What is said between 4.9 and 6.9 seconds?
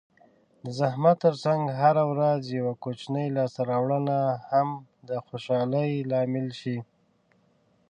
د خوشحالۍ لامل شي.